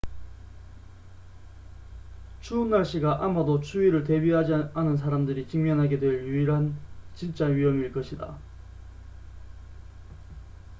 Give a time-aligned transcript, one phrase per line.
[2.41, 6.75] 추운 날씨가 아마도 추위를 대비하지 않은 사람들이 직면하게 될 유일한
[7.13, 8.35] 진짜 위험일 것이다